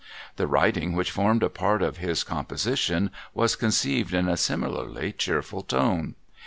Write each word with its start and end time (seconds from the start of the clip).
The 0.37 0.47
writing 0.47 0.93
which 0.93 1.11
formed 1.11 1.43
a 1.43 1.49
part 1.51 1.83
of 1.83 1.97
his 1.97 2.23
com 2.23 2.47
l)Osition 2.49 3.11
was 3.35 3.55
conceived 3.55 4.15
in 4.15 4.27
a 4.27 4.35
similarly 4.35 5.13
cheerful 5.13 5.61
tone. 5.61 6.15